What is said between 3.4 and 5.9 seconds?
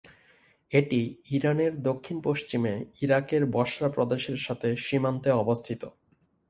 বসরা প্রদেশের সাথে সীমান্তে অবস্থিত।